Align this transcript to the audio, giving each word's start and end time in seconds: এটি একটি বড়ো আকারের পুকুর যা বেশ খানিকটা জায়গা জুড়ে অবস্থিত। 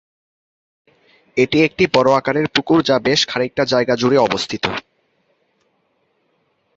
এটি 1.37 1.57
একটি 1.63 1.83
বড়ো 1.93 2.11
আকারের 2.13 2.47
পুকুর 2.55 2.79
যা 2.83 2.95
বেশ 2.99 3.21
খানিকটা 3.27 3.63
জায়গা 3.65 3.93
জুড়ে 3.95 4.17
অবস্থিত। 4.17 4.63